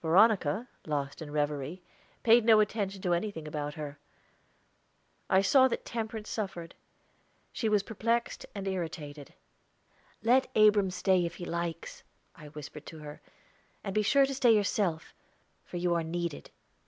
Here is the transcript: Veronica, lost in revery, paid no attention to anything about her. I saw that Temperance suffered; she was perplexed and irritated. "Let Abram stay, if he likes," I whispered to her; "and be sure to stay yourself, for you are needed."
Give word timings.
Veronica, 0.00 0.68
lost 0.86 1.20
in 1.20 1.32
revery, 1.32 1.82
paid 2.22 2.44
no 2.44 2.60
attention 2.60 3.02
to 3.02 3.12
anything 3.12 3.48
about 3.48 3.74
her. 3.74 3.98
I 5.28 5.42
saw 5.42 5.66
that 5.66 5.84
Temperance 5.84 6.30
suffered; 6.30 6.76
she 7.52 7.68
was 7.68 7.82
perplexed 7.82 8.46
and 8.54 8.68
irritated. 8.68 9.34
"Let 10.22 10.46
Abram 10.54 10.92
stay, 10.92 11.26
if 11.26 11.34
he 11.34 11.44
likes," 11.44 12.04
I 12.36 12.46
whispered 12.50 12.86
to 12.86 13.00
her; 13.00 13.20
"and 13.82 13.92
be 13.92 14.02
sure 14.02 14.24
to 14.24 14.34
stay 14.36 14.54
yourself, 14.54 15.16
for 15.64 15.78
you 15.78 15.94
are 15.94 16.04
needed." 16.04 16.52